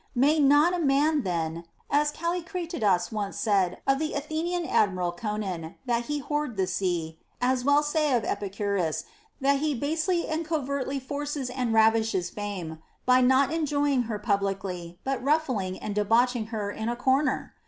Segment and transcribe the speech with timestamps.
[0.15, 6.05] May not a man then— as Callicratidas once said of the Athenian admiral Conon, that
[6.05, 9.03] he whored the sea— as well say of Epicurus
[9.41, 15.23] that he basely and covertly forces and ravishes Fame, by not enjoying her publicly but
[15.23, 17.53] ruf fling and debauching her in a corner